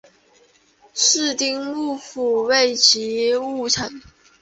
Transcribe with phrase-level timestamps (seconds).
[0.95, 4.01] 室町幕府末期幕臣。